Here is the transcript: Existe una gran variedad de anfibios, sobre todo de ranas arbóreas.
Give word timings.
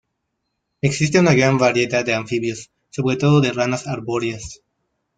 Existe 0.81 1.19
una 1.19 1.35
gran 1.35 1.59
variedad 1.59 2.03
de 2.03 2.15
anfibios, 2.15 2.71
sobre 2.89 3.17
todo 3.17 3.39
de 3.39 3.53
ranas 3.53 3.85
arbóreas. 3.85 4.59